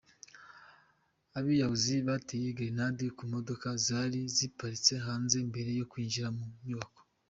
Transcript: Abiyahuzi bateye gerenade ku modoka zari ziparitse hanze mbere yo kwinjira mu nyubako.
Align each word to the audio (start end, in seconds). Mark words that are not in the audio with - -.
Abiyahuzi 1.37 1.95
bateye 2.07 2.47
gerenade 2.57 3.05
ku 3.17 3.23
modoka 3.33 3.67
zari 3.85 4.21
ziparitse 4.35 4.93
hanze 5.05 5.37
mbere 5.49 5.69
yo 5.79 5.85
kwinjira 5.91 6.29
mu 6.37 6.45
nyubako. 6.67 6.99